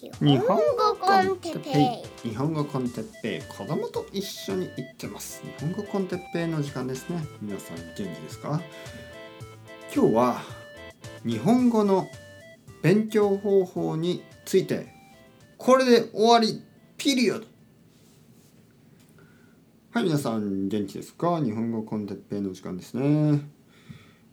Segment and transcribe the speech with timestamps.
[0.00, 2.28] 日本語コンテッペイ。
[2.30, 3.42] 日本語コンテッペイ。
[3.42, 5.42] 子供と一緒に行ってます。
[5.42, 7.20] 日本語コンテッペイの時間ですね。
[7.42, 8.62] 皆さん元気ですか？
[9.92, 10.40] 今日は
[11.24, 12.06] 日本語の
[12.80, 14.86] 勉強方法について
[15.56, 16.62] これで終わり
[16.96, 17.46] ピリオド。
[19.90, 21.42] はい皆さん元気ですか？
[21.42, 23.40] 日本語コンテッペイの時間ですね。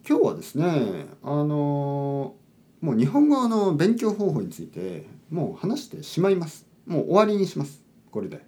[0.07, 2.35] 今日はですねあの
[2.81, 6.65] もう日本語の勉強方法についてもう話してしまいます。
[6.85, 7.81] もう終わりにします。
[8.11, 8.45] これで。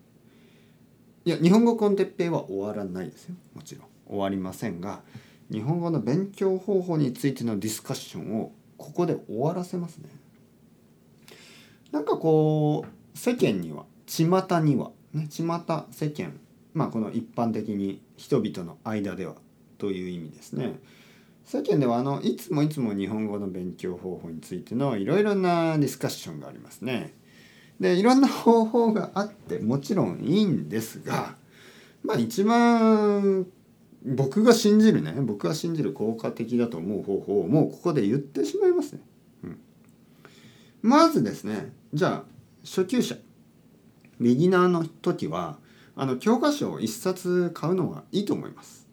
[1.25, 3.35] いや日本語コンテッペイは終わらないですよ。
[3.53, 3.85] もちろん。
[4.07, 5.01] 終わりませんが
[5.51, 10.09] 日本語の勉強方法についてのディスカッションをここで終わらせますね。
[11.91, 14.25] なんかこう世間には巷
[14.61, 16.39] にはね巷世間。
[16.73, 19.35] まあこの一般的に人々の間では
[19.77, 20.79] という意味ですね。
[21.47, 27.13] 世間ではあのいつもいつも日本語の勉強方法についてのいろいろなディスカッションがありますね。
[27.79, 31.37] でいろんな方法があってもちろんいいんですが
[32.03, 33.47] まあ一番
[34.03, 38.99] 僕が信じるね僕が信じる効果的だと思う方法をもうここで言ってしまいますね。
[39.45, 39.59] うん、
[40.81, 42.23] まずですねじゃあ
[42.65, 43.15] 初級者
[44.19, 45.59] ビギナーの時は
[45.95, 48.86] あの教科書を1冊買うのがいいと思います。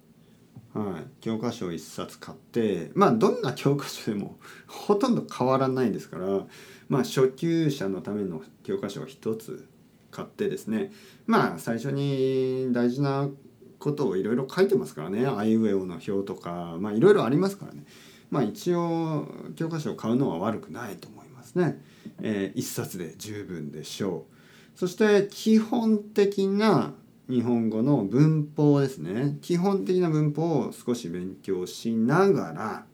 [0.75, 6.47] はい、教科書を1冊買ってまあどんな教科書でも ほとんど変わらないですから
[6.89, 9.67] まあ初級者のための教科書を1つ
[10.11, 10.93] 買ってですね
[11.27, 13.31] まあ最初に大事な
[13.79, 17.87] ことをいろいろ書いてますからねあいうえおの表とかまあいろいろありますからね
[18.31, 21.81] まあ一応教科書を買うのは悪くないと思いますね。
[22.21, 24.27] えー、1冊で十分でしょ
[24.75, 24.79] う。
[24.79, 26.95] そして基本的な
[27.29, 29.39] 日本語の文法ですね。
[29.41, 32.87] 基本的な文法を少し勉強しながら、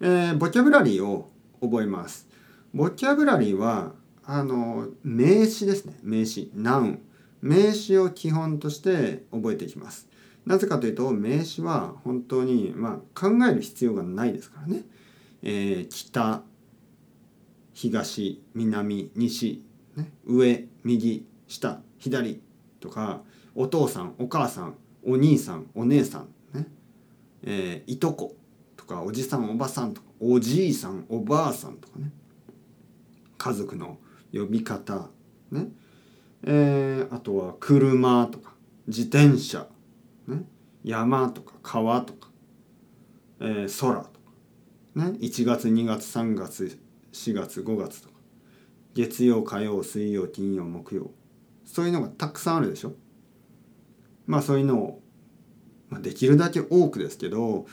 [0.00, 2.28] えー、ボキャブラリーを覚えます。
[2.74, 3.92] ボキャブラリーは
[4.24, 5.98] あの名詞ですね。
[6.02, 6.50] 名詞。
[6.54, 7.02] ナウン
[7.40, 10.08] 名詞を基本として覚えていきます。
[10.44, 14.82] なぜかというと名詞は本当に、まあ、考える必要がないですからね、
[15.42, 16.42] えー、北
[17.74, 19.62] 東南西、
[19.96, 22.40] ね、上右下左。
[22.82, 23.22] とか
[23.54, 26.66] お父さんお母さんお兄さんお姉さんね。
[27.42, 28.36] えー、いとこ
[28.76, 32.10] とかおじさんおばさんとかおじいさんおばあさんとかね。
[33.38, 33.98] 家族の
[34.32, 35.08] 呼び方
[35.50, 35.68] ね。
[36.44, 38.52] えー、あとは車とか
[38.88, 39.68] 自転車、
[40.26, 40.44] ね、
[40.84, 42.28] 山とか川とか、
[43.40, 44.10] えー、空とか、
[44.96, 46.78] ね、1月2月3月
[47.12, 48.12] 4月5月とか。
[48.94, 51.12] 月曜火曜水曜金曜木曜。
[51.72, 52.92] そういうのがたくさんあるでしょ？
[54.26, 55.02] まあそういうのを、
[55.88, 57.64] まあ、できるだけ多くですけど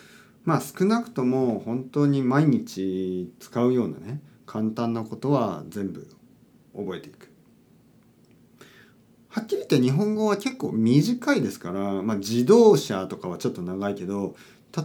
[0.45, 6.07] まあ少なくとも本当に毎日使うようなね簡単なことは全部
[6.73, 7.29] 覚えていく。
[9.27, 14.35] はっきり言って日本語は結構短いですから、まあ、自動車とかはちょっと長いけど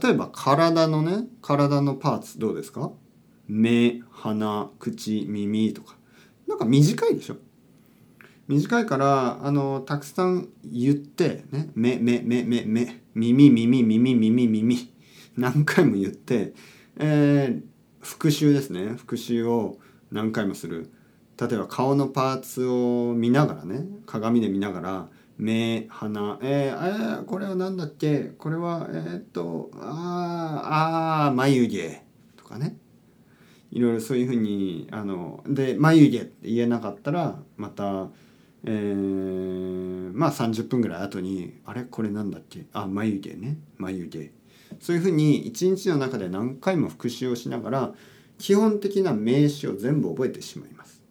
[0.02, 2.90] 例えば体のね体のパーツどうですか？
[3.46, 5.96] 目鼻口耳とか。
[6.46, 7.36] なんか短いでしょ？
[8.46, 14.92] 短いからあのたくさん言ってね目目目目目耳耳耳耳耳
[15.36, 16.52] 何回も言って、
[16.98, 17.62] えー、
[18.00, 18.94] 復習ですね。
[18.96, 19.78] 復習を
[20.12, 20.92] 何回もする。
[21.40, 28.34] 例えば顔のパーツを見ながらね鏡で見ながら目鼻えー、えー、これは何だっけ？
[28.38, 32.02] これはえー、っとああ眉毛
[32.36, 32.76] とかね。
[33.72, 38.06] いろいろそういうふうにあので眉毛って言えなかったらまた
[38.66, 41.84] えー、まあ30分ぐらい後にあれ？
[41.84, 42.66] これなんだっけ？
[42.72, 43.58] あ眉毛ね。
[43.76, 44.30] 眉毛。
[44.80, 47.94] そういうふうに一日の中で何回も復習をしながら
[48.38, 51.02] 基本的な名詞を全部覚えてしまいます。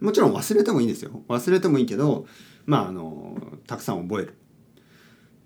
[0.00, 1.22] もちろん忘れてもいいんですよ。
[1.28, 2.26] 忘れてもいいけど
[2.66, 4.34] まああのたくさん覚える。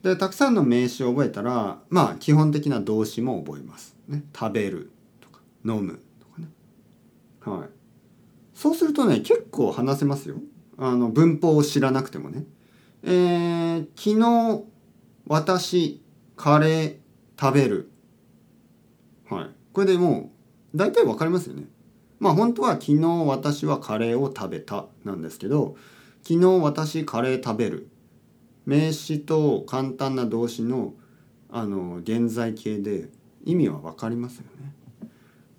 [0.03, 4.91] でたくさんの名詞を覚えたらまあ基本的な動詞も覚えます、ね、食べる
[5.21, 6.49] とか飲むとかね。
[7.45, 7.69] はい。
[8.54, 10.37] そうするとね結構話せますよ。
[10.82, 12.44] あの文法を知らなくてもね。
[13.03, 14.65] えー、昨日
[15.27, 16.03] 私
[16.36, 16.97] カレー
[17.38, 17.91] 食べる。
[19.28, 19.50] はい。
[19.74, 20.32] これでも
[20.74, 21.65] う大体わかりますよね。
[22.18, 25.77] まあ本当は昨日私はカレーを食べたなんですけど
[26.22, 27.88] 昨日私カレー食べる
[28.65, 30.94] 名詞と簡単な動詞の
[31.50, 33.09] あの現在形で
[33.44, 34.74] 意味は分かりますよね。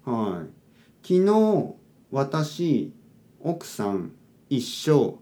[0.04, 1.08] はい。
[1.08, 1.76] 昨日
[2.10, 2.92] 私
[3.40, 4.14] 奥さん
[4.52, 5.18] 一生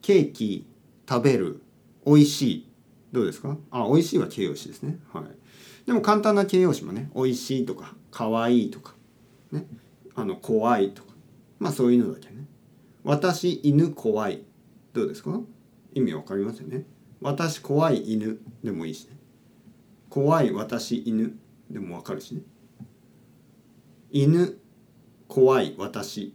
[0.00, 0.66] ケーキ
[1.06, 1.62] 食べる。
[2.06, 2.68] 美味しい。
[3.12, 3.58] どうですか？
[3.70, 4.98] あ美味しいは形容詞ですね。
[5.12, 5.24] はい。
[5.84, 8.94] でも簡単な形容詞もね美味しいとか可愛いとか
[9.52, 9.66] ね。
[10.14, 11.12] あの怖いとか。
[11.58, 12.46] まあそういうのだけね。
[13.04, 14.42] 私犬怖い。
[14.94, 15.38] どうですか？
[15.92, 16.86] 意味わかりますよね。
[17.20, 19.18] 私怖い犬でもいいしね。
[20.08, 21.38] 怖い私犬
[21.70, 22.40] でもわかるしね。
[24.10, 24.58] 犬
[25.28, 26.32] 怖い私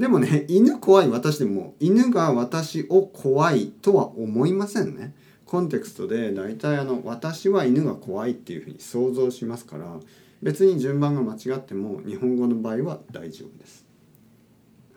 [0.00, 5.14] でもね犬怖い私でも犬が私を怖いとは思いませんね。
[5.44, 9.98] コンテクストで大体あの私は犬が怖いっていうふうに想像しますから
[10.42, 13.84] 別に順番が間違っても日本語の場合は大丈夫です。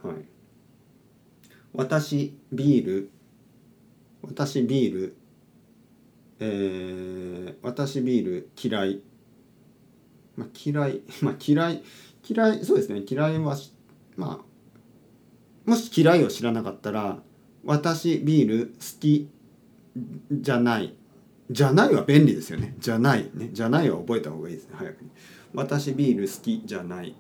[0.02, 0.16] はい。
[1.74, 3.12] 私ビール
[4.22, 5.18] 私ビール
[6.40, 9.02] えー、私ビール嫌い。
[10.38, 11.84] まあ嫌い まあ嫌い
[12.26, 13.04] 嫌いそうですね。
[13.06, 13.58] 嫌いは
[14.16, 14.53] まあ
[15.66, 17.20] もし嫌いを知らなかったら
[17.64, 19.30] 私ビール好き
[20.32, 20.96] じゃない。
[21.50, 22.76] じゃないは便利ですよね。
[22.80, 23.50] じゃないね。
[23.52, 24.76] じゃないは覚えた方がいいですね。
[24.76, 25.10] 早くに。
[25.54, 27.16] 私ビール好きじゃない。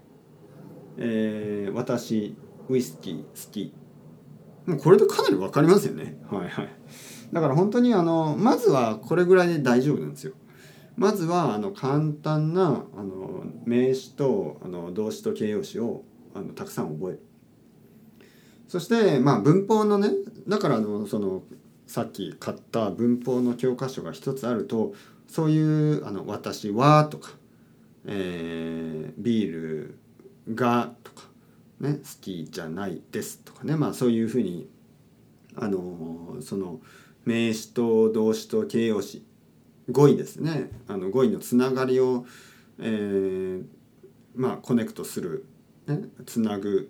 [0.97, 2.35] えー、私
[2.69, 3.73] ウイスキー好き。
[4.65, 6.17] もうこれでかなり分かりますよね。
[6.29, 6.69] はいはい。
[7.31, 10.33] だから本当にあのまずはこれぐらいで大丈夫なんですよ。
[10.95, 16.03] まずはあの簡単なあの名詞とあの動詞と形容詞を
[16.35, 17.21] あのたくさん覚える
[18.73, 20.09] そしてまあ文法のね
[20.47, 21.43] だからあのその
[21.85, 24.95] さっき買った文法の教科書が一つあると
[25.27, 27.33] そういう「あの私は」とか、
[28.07, 29.95] えー「ビール
[30.55, 31.27] が」とか、
[31.81, 34.67] ね「好きじゃないです」とかねまあそういうふうに
[35.55, 36.81] あのその
[37.25, 39.23] 名詞と動詞と形容詞
[39.91, 40.71] 語彙ですね。
[40.87, 42.25] あの語彙のつながりを、
[42.79, 43.65] えー、
[44.35, 45.45] まあコネクトする、
[45.85, 46.89] ね、つなぐ、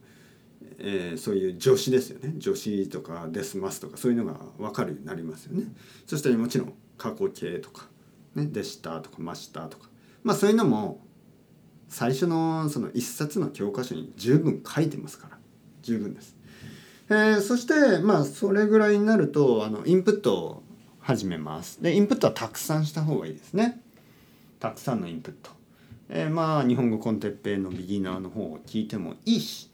[0.80, 2.36] えー、そういう助詞ですよね。
[2.40, 5.66] 助詞とかデスマスとかそういうのが分かるようになりますよね。
[6.06, 7.88] そしてもちろん過去形とか、
[8.36, 9.90] ね、でしたとかましたとか。
[10.24, 11.06] まあそういうのも
[11.90, 15.38] 最初のその一冊の教科書に十分書いてますから。
[15.82, 16.36] 十分です。
[17.10, 20.64] えー、そしてまあそれぐらいになるとあのインプットを
[21.00, 21.82] 始めます。
[21.84, 23.82] でインプットはたくさんした方がいいですね。
[24.60, 25.52] たくさんのインプット、
[26.08, 29.70] えー、まあ日本語コンテッペイのビギナーの方を聞いてもいいし、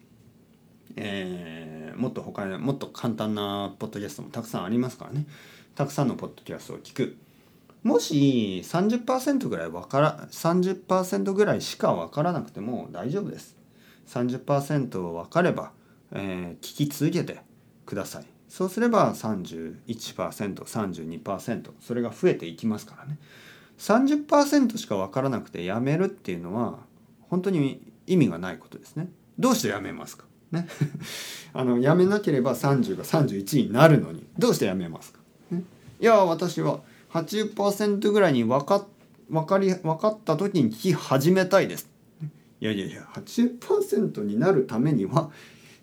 [0.99, 5.25] えー、もっと他にもっと簡単なポッドキャストもたくさんありますからね。
[5.75, 7.17] たくさんのポッドキャストを聞く。
[7.83, 13.55] もし30%ぐらいわから30%ぐらいしか分からなくても大丈夫です。
[14.07, 15.71] 30%分かれば
[16.11, 17.41] えー、聞き続けて
[17.85, 18.25] ください。
[18.47, 23.19] そうすれば 31%32% それが増えていきますからね。
[23.77, 26.79] 30%しか分からなくてやめるっていうのは
[27.29, 29.09] 本当に意味がないことですね。
[29.37, 30.25] どうしてやめますか？
[30.51, 30.67] ね。
[31.53, 34.25] あのやめなければ30が31になるのに。
[34.37, 35.19] どうしてやめますか、
[35.51, 35.63] ね、
[35.99, 36.81] いや私は
[37.11, 38.85] 80%ぐらいに分か
[39.29, 41.89] 分かり分かった時に聞き始めたいです。
[42.61, 45.31] いやいやいや80%になるためには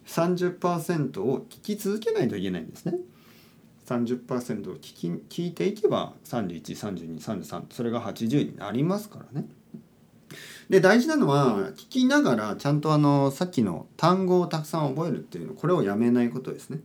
[0.07, 2.99] 30%を聞き続けないといけないんですね。
[3.87, 9.49] 30%を聞き聞いていけば313233それが80になりますからね。
[10.69, 16.81] で大事なのは聞きながらちゃんとあのさっきの単語をたくさん覚えるっていうのこれをやめないことですね。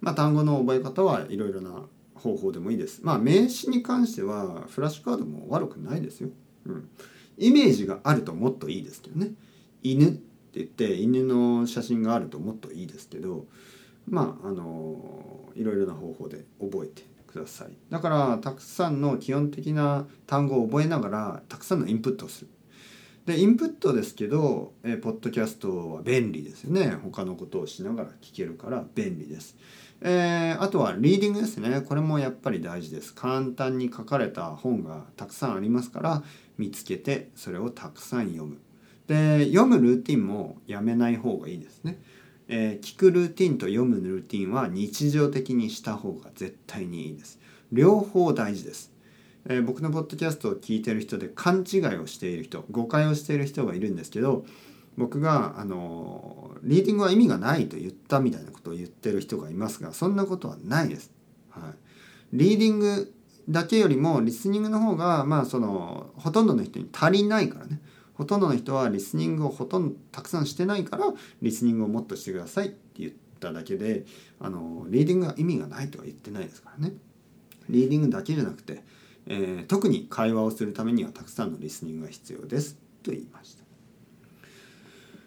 [0.00, 1.82] まあ単語の覚え方はいろいろな
[2.14, 3.00] 方法でもいいです。
[3.02, 6.28] まあ名詞に関してはフラッシュカードも悪くないですよ。
[6.66, 6.88] うん。
[7.36, 9.32] イメージがあるともっといいですけどね。
[9.82, 13.46] 犬って言って犬の写真があるともっといいですけど
[14.08, 22.48] まああのいろいろな方法で覚えてくださいだからたくさんの基本的な単語を覚えながらたくさんのインプットをする
[23.26, 29.56] でインプットですけど、えポッドキャストは便利ですよね他のことをしながら聞けるから便利です、
[30.02, 36.22] えー、あとはリーディングですねこれもやっぱり大事です簡単に書かれた本がたくさんありますから
[36.58, 38.58] 見つけてそれをたくさん読む
[39.06, 41.98] で読むルーティンもやめない方がいいですね。
[42.48, 47.38] えー、聞くルーティンと読むルーティンは日常的にした方が絶対にいいです。
[47.72, 48.93] 両方大事です。
[49.46, 54.44] えー、僕のポッドキャストを聞いてる人で勘違いをしている人誤解をしている人がいるんですけど
[54.96, 61.10] 僕があのリーディングは意味がないと言ったみたいなことを言ってる人がいますがそんなことはないです。
[61.50, 61.62] はい、
[62.32, 63.12] リーディング
[63.48, 67.80] だけよりもリスニングの方がまあそのほとんどの人に足りないからね
[68.14, 71.04] ほとんどの人はリスニングをほとんどたくさんしてないから
[71.42, 74.06] リスニングをもっとしてくださいって言っただけで
[74.40, 76.94] あのリーディングは意味がないとは言ってないですからね。
[77.68, 78.82] リーディングだけじゃなくて、
[79.26, 83.64] えー、特に会話をするためにはたくさんのリスニングが必要ですと言いました。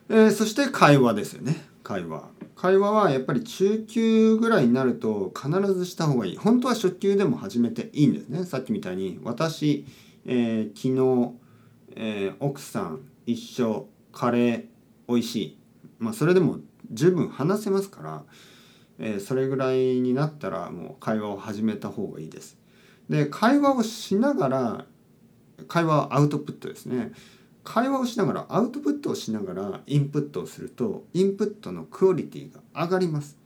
[0.09, 2.29] えー、そして会話ですよね会話。
[2.55, 6.37] 会話はやっぱり中級ぐらいになると必ずした方がいい。
[6.37, 8.45] 本当は初級でも始めていいんですね。
[8.45, 9.85] さっきみたいに私、
[10.25, 11.47] えー、昨日
[11.99, 14.65] えー、奥さん一緒カレー
[15.07, 15.57] 美味しい
[15.97, 16.59] まあそれでも
[16.91, 18.23] 十分話せますから、
[18.99, 22.57] えー、それぐらいになったらもう会話を始めた方がいいです。
[23.09, 24.85] で会話をしながら
[25.67, 27.11] 会話はアウトプットですね。
[27.63, 33.37] 会話をしながらアウトプットをしながらインプットをするとインプットのクオリティが上がります。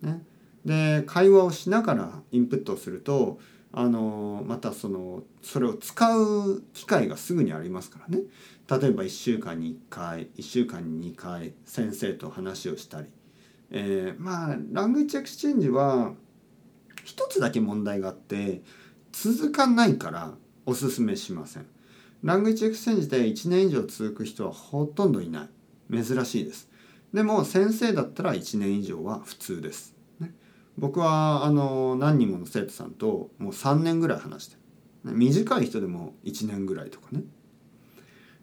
[0.00, 0.22] ね、
[0.64, 3.38] で会話をしながらインプットをすると
[3.72, 8.22] あのまたそのそれを使う機会がすぐにありますからね
[8.68, 13.08] 例えば1週間に1回1週間に2回先生と話をしたり、
[13.70, 16.14] えー、まあラングイッチエクスチェンジは
[17.04, 18.62] 一つだけ問題があって
[19.22, 20.34] 続かないから
[20.66, 21.66] おすすめしません。
[22.22, 25.48] ラングイッチエクスチェンジで1年以上続く人はほとんどいな
[25.90, 26.68] い珍しいです。
[27.14, 29.94] でも先生だったら1年以上は普通です。
[30.20, 30.34] ね
[30.76, 34.56] 僕はあの何人もの生徒さんともう3年ぐらい話して
[35.04, 37.22] 短い人でも1年ぐらいとかね、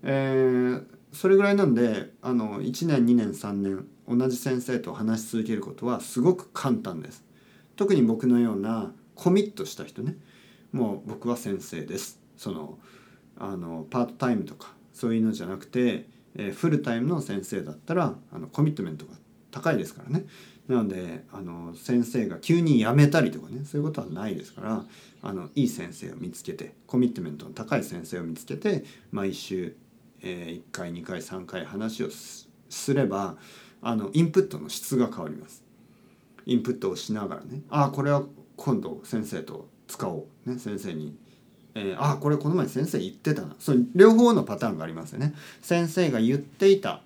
[0.02, 7.24] えー、それぐらいなんであの1年2年3年同じ先生と話し続けることはすごく簡単です
[7.76, 10.16] 特に僕のようなコミットした人ね
[10.74, 12.78] もう僕は先生ですその
[13.38, 19.14] あのパートタイムとかそういうのじゃなくて、えー、フルタイムの先生だったらあのコミットメントが
[19.52, 20.26] 高いですからね
[20.68, 24.86] なのであの先生が急に辞めたりとかねそういうことはないですから
[25.22, 29.76] あのいい先生を見つけてコミットメントの高い先生を見つけて毎週、
[30.22, 33.36] えー、1回2回3回話をすれば
[33.82, 35.64] あのインプットの質が変わります。
[36.46, 38.24] インプットをしながらねああこれは
[38.58, 41.16] 今度先生と使おう、ね、先生に。
[41.76, 43.56] えー、あこれこの前先生言ってたな。
[43.60, 45.34] そ両方のパターンがありますよね。
[45.62, 47.02] 先生が言っていた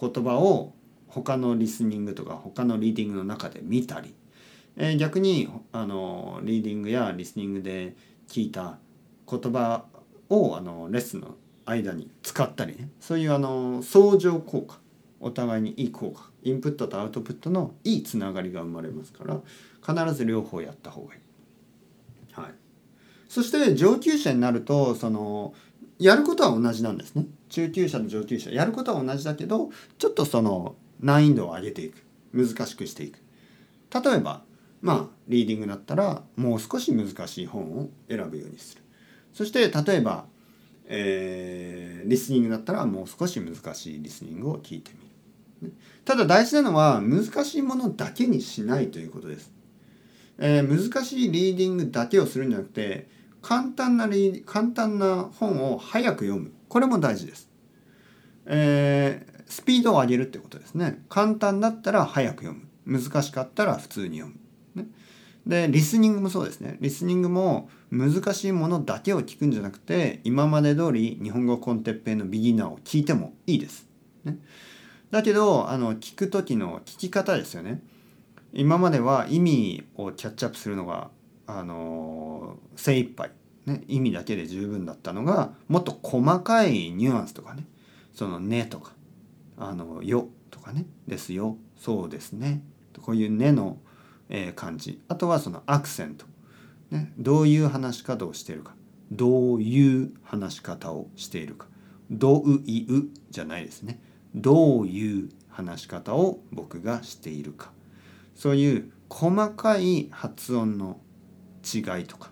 [0.00, 0.72] 言葉を
[1.08, 4.14] 他のリスニングとか他のリーディングの中で見たり、
[4.76, 7.94] えー、逆にあのリーディングやリスニングで
[8.28, 8.78] 聞いた
[9.30, 9.84] 言葉
[10.30, 12.88] をあのレッスンの間に使ったりね。
[12.98, 14.80] そういうあの相乗効果。
[15.24, 16.30] お互いにいい効果。
[16.42, 19.40] インプットとアウトプットのいいつながりが生まれますから
[20.04, 21.20] 必ず両方やった方がいい。
[22.32, 22.54] はい、
[23.28, 25.54] そして上級者になるとその
[25.98, 27.26] やることは同じなんですね。
[27.48, 32.02] 中級者と上級者やることは同じだけどちょっとその難易度を上げていく。
[32.34, 33.18] 難しくしていく。
[33.92, 34.42] 例えば
[34.80, 38.82] まあリーディングだったらもう少し難しい本を選ぶようにする。
[39.32, 40.24] そして例えば、
[40.86, 44.92] えー、リスニングだったらもう少し難しいリスニングを聞いて
[45.60, 45.74] みる。
[46.04, 49.52] ただ大事なのは難しいものだけにしないということです、
[50.38, 53.08] えー、難しいリーディングだけをするんじゃなくて
[53.42, 56.52] 簡単なリ簡単な本を早く読む。
[56.68, 57.48] これも大事です、
[58.46, 61.02] えー、スピードを上げるってことですね。
[61.08, 63.00] 簡単だったら早く読む。
[63.00, 64.34] 難しかったら普通に読
[64.74, 64.88] む、ね、
[65.46, 66.78] でリスニングもそうですね。
[66.80, 73.86] リスニングも難しいものだけを聞くんじゃなくて今まで通り日本語コンテッペイのビギナーを聞いてもいいです、
[74.24, 74.38] ね、
[75.10, 77.82] だけどあの聞く時の聞き方ですよね。
[78.52, 81.10] 今までは意味をキャッチアップするのが
[81.46, 83.30] あの精一杯
[83.66, 87.66] ね意味だけで十分だったのがもっと細かいニュアンスとかね
[88.12, 88.92] その「ね」とか
[89.56, 92.62] あのよとかねですよそうですね
[93.00, 93.78] こういうねの、
[94.28, 95.00] え、感じ。
[95.08, 96.26] あとはそのアクセント、
[96.90, 98.74] ね、どういう話し方をしているか
[99.10, 101.66] どういう話し方をしているか
[102.10, 104.00] どういうじゃないですね
[104.34, 107.71] どういう話し方を僕がしているか。
[108.34, 111.00] そういう細かい発音の
[111.62, 112.30] 違いとか、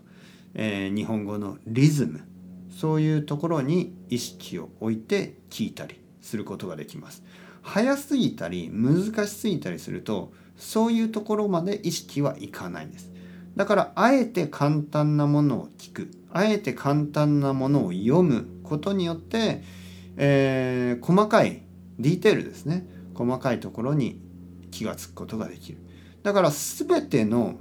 [0.54, 2.22] えー、日本語のリズム
[2.70, 7.22] そういうところに意識を置いて聞いたりすることができます。
[7.62, 13.10] 早すぎたり難しすぎたりするとそういうところまで意識はいかないんです。
[13.56, 19.62] だからあえて簡単なものを聞くあえて簡単なものを読むことによって、
[20.16, 21.62] えー、細かい
[21.98, 24.20] ディテールですね細かいところに
[24.70, 25.78] 気が付くことができる。
[26.22, 27.58] だから全ての、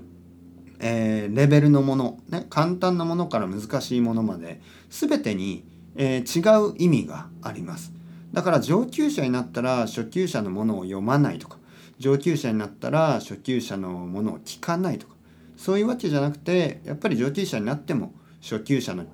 [0.79, 5.63] えー、レベルのもの、ね、簡単なものから難しいものまで全てに、
[5.95, 7.93] えー、違う意味があります。
[8.33, 11.57] だから上級者になったら初級者のものを読まないとか
[11.97, 15.15] 上級者になったら初級者のものを聞かないとか
[15.57, 19.05] そういうわけじゃなくてやっぱり上級者になっても初級者の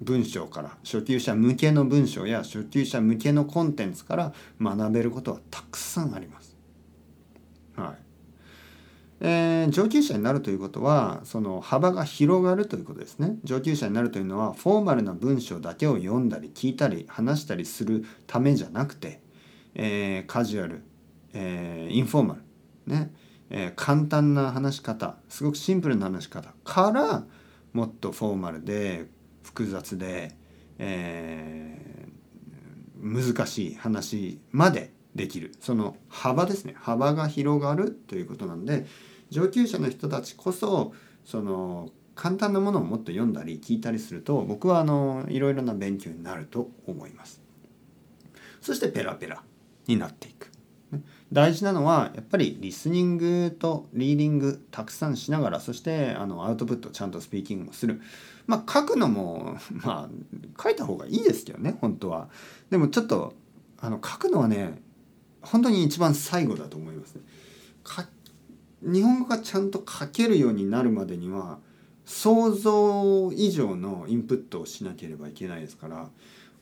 [0.00, 6.56] 文章から初級者向けの文章や初級者向けのコンテンツから学べることはたくさんあります。
[7.76, 8.11] はい
[9.24, 13.36] えー、上級者になるということはその幅が広がるということですね。
[13.44, 19.22] 上級者になるというのはフォーマルな文章だけを読んだり聞いたり話したりするためじゃなくて、
[19.76, 20.82] えー、カジュアル、
[21.34, 22.42] えー、インフォーマル
[22.92, 23.12] ね、
[23.50, 27.24] え、簡単な話し方すごくシンプルな話し方から
[27.72, 29.06] もっとフォーマルで
[29.44, 30.34] 複雑で、
[30.78, 32.08] え、
[32.96, 35.52] 難しい話までできる。
[35.60, 36.74] その幅ですね。
[36.76, 38.86] 幅が広がるということなんで
[39.32, 40.92] 上級者の人たちこそ
[41.24, 47.40] その簡単なものをもっと読んだり聞いたりすると僕はあのいろいろな勉強になると思います。
[48.60, 49.42] そしてペラペラ
[49.86, 50.50] になっていく。
[51.32, 58.02] 大事なのはやっぱりリスニングとリーディングたくさんしながらそしてあのアウトプットちゃんとスピーキングもする
[58.46, 62.28] まあ書くのも まあ書いた方がいいですけどね本当は
[62.68, 63.32] でもちょっと
[63.78, 64.82] あの書くのはね
[65.40, 67.22] 本当に一番最後だと思いますね
[68.82, 71.58] 日本語がちゃんと書けるようになるまでには
[72.04, 76.08] 想像以上のインプットをしなければいけないですから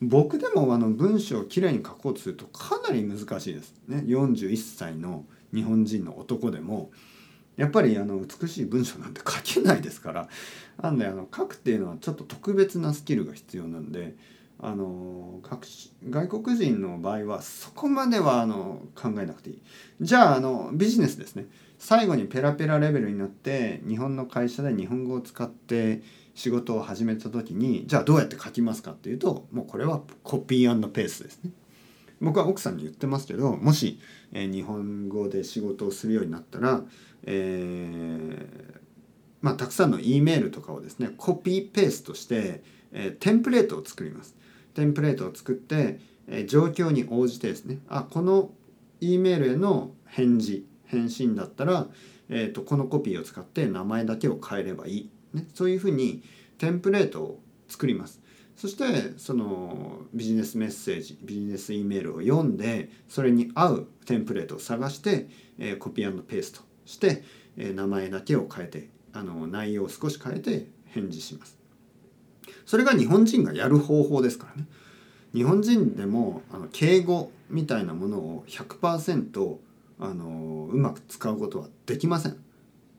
[0.01, 3.75] 僕でもあの文章をきれいに書こうとするとかなり難しいです。
[3.87, 6.91] ね41歳の日本人の男でも
[7.55, 10.29] やっぱりあの美しい文章なんて書けないですから
[10.81, 14.15] なんであの書くっていうのはちょっと特別なスキルが必要なんで
[14.59, 15.39] あの
[16.09, 19.61] 外国人の場合はそこまではあの考えなくていい。
[20.01, 21.45] じゃああのビジネスですね。
[21.81, 26.03] 最後にペラペラレベルになって日本の会社で日本語を使って
[26.35, 31.49] 仕事を始めた時にじゃあどうやって書きますかっていうともうこれはコピーペースですね。
[32.21, 33.99] 僕は奥さんに言ってますけどもし、
[34.31, 36.83] えー、日本語で仕事をするようになったら、
[37.23, 38.79] えー、
[39.41, 42.61] まあ、たくさんの E メールとかをですねコピーペーストして、
[42.91, 44.35] えー、テンプレートを作ります。
[44.75, 48.51] テンプレートを作って、え状況に応じてですねあこの
[48.99, 51.87] E メールへの返事返信だったら、
[52.29, 56.21] えーと、このコピーを使って名前だけを変えればいい、ね、そういうふうに
[56.57, 58.21] テンプレートを作ります。
[58.57, 67.23] そしてそのビジネスメッセージビジネス E メールを読んでそれに合うテンプレートを探して、えー、コピーペーストして、
[67.57, 71.57] えー、名前だけを変えてあの内容を少し変えて返事します。
[72.65, 74.67] それが日本人がやる方法ですからね。
[75.33, 79.57] 日本人でもあの敬語みたいなものを100%
[79.99, 80.25] あの
[80.71, 82.37] うまく使うことはできません。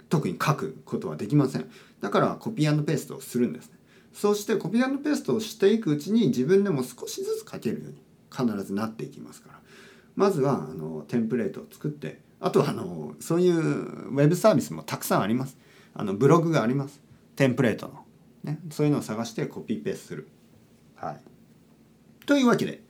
[0.08, 1.70] 特に書くことはできません。
[2.00, 3.78] だからコピーペーストをするんですね。
[4.12, 9.60] そしてコピーペーストをしていくうちに自分でも少しずつ書けるように必ずなっていきますから。
[10.14, 15.56] まずはあのテンプレートを作ってあとはあのそういうウェブサービスもたくさんあります。
[15.94, 17.00] あのブログがあります。
[17.36, 18.04] テンプレートの、
[18.44, 20.28] ね、そういうのを探してコピーペーストする。
[20.96, 21.20] はい。
[22.26, 22.82] というわけで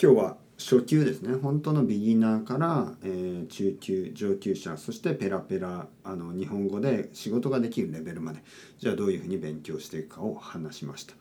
[0.00, 1.34] 今日は初級ですね。
[1.34, 8.40] 本当のビギナーから、えー、中級上級者そしてペラペラあの日本語で仕事ができるレベルまで
[8.78, 11.14] じゃあどういうふうに勉強していくかを話しました。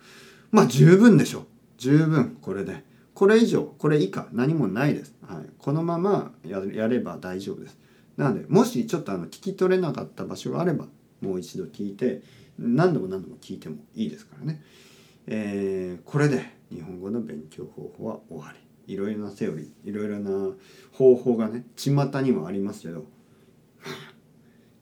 [0.51, 1.45] まあ十分でしょ。
[1.77, 2.83] 十分これで。
[3.13, 7.77] これ以上これ以下何もないです、はい、このままやれば大丈夫です。
[8.17, 10.87] なのでもしちょっとあの聞き取れなかった場所があれば
[11.21, 12.21] もう一度聞いて
[12.57, 14.61] 何度も何度も聞いてもいいですからね、
[15.27, 18.70] えー、これで日本語の勉強方法は終わり。
[18.87, 20.53] いろいろなセオリーいろいろな
[20.93, 21.91] 方法がね巷
[22.21, 23.05] にもありますけど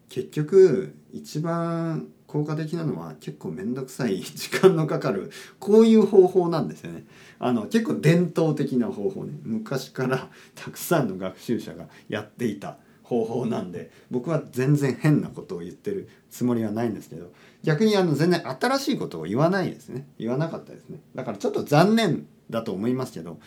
[0.10, 7.06] 結局一番効果的なのは結構面倒くさい時間のかかるこういう方法なんですよね。
[7.40, 9.34] あの結構伝統的な方法ね。
[9.44, 17.32] 昔からたくさんの学習者がやっていた方法なんで僕は全然変なことを言ってるつもりはないんですけど
[17.64, 20.08] 逆にあの全然新しいことを言わないですね。
[20.20, 21.00] 言わなかったですね。
[21.16, 23.40] だからちょっと残念だと思いますけど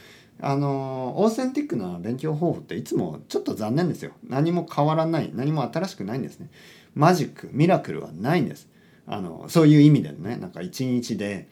[0.44, 4.10] あのオーセンティックな勉強方法っていつもちょっと残念ですよ。
[4.24, 5.30] 何も変わらない。
[5.32, 6.50] 何も新しくないんですね。
[6.96, 8.68] マジックミラクルはないんです。
[9.06, 11.48] あのそういう意味でねなんか1日で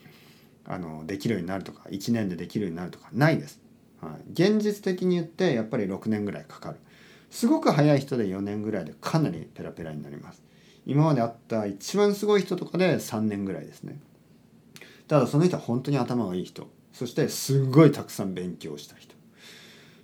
[0.65, 3.61] あのできるようになるとか1年でできるようになるとかないです、
[4.01, 6.79] はい、現実的に言ってやっぱり6年ぐらいかかる。
[7.31, 10.43] すごく早い人で4年ぐらいでかなりペラペラになります。
[10.85, 14.01] 今まであった一番すごい人とかで3年ぐらいですね。
[15.07, 16.69] ただその人は本当に頭がいい人。
[16.93, 19.15] そしてすっごいたくさん勉強した人。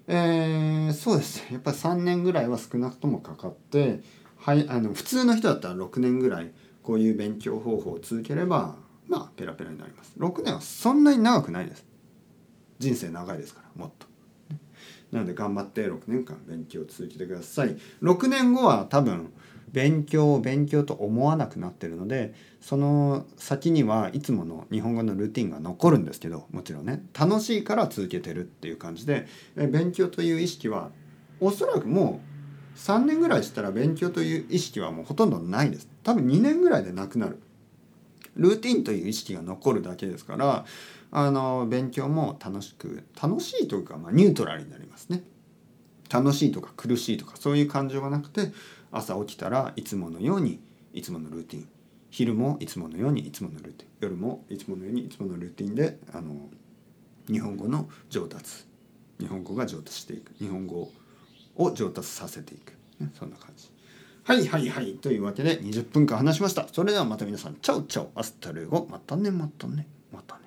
[0.09, 1.45] えー、そうです。
[1.53, 4.01] やっぱり3年ぐらいは少なくともかかって
[4.37, 8.77] はいあの普通の人だったら6年ぐらいこういう勉強方法を続ければ
[9.09, 10.15] まあペラペラになります。
[10.19, 11.85] 6年はそんなに長くないです。
[12.79, 14.07] 人生長いですからもっと。
[15.13, 17.77] なので頑張って6年間勉強を続けてください。
[18.03, 19.33] 6年後は多分
[19.73, 27.03] 勉強を勉強と思わなくなってるのでその先にはいつもの日本語のルーティンが残るんですけどもちろんね。
[27.19, 29.27] 楽しいから続けてるっていう感じで
[29.57, 30.91] 勉強という意識は
[31.41, 32.21] おそらくも
[32.75, 35.89] う3年ぐらいしたら勉強という意識はもうほとんどないです。
[36.03, 37.41] 多分2年ぐらいでなくなる。
[38.37, 40.67] ルーティンという意識が残るだけですから
[41.11, 45.23] あの勉強も楽しく楽しいというか、まあ、ニュートラルになりますね。
[46.09, 48.53] 楽しいとか苦しいとかそういう感情がなくて
[48.97, 50.61] 朝起きたらいつものように
[50.93, 51.69] いつものルーティン。
[52.11, 53.91] 昼もいつものようにいつものルーティン。
[54.01, 56.49] 夜もいつものようにいつものルーティンであの
[57.29, 58.65] 日本語の上達。
[59.21, 60.33] 日本語が上達していく。
[60.39, 60.91] 日本語
[61.57, 63.71] を上達させていく、ね、そんな感じ。
[64.25, 64.95] はいはいはい。
[64.95, 66.67] というわけで20分間話しました。
[66.73, 68.87] それではまた皆さん ciao ciao hasta luego。
[68.91, 69.87] またねまたね。
[70.13, 70.46] またね。